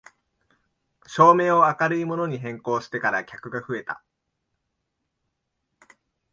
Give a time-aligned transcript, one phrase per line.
[1.05, 4.03] 照明を明るいものに変更してから客が増えた